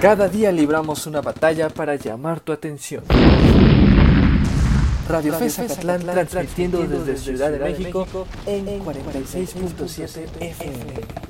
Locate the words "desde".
6.86-7.16